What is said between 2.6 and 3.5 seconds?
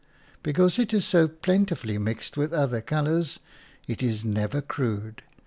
colours,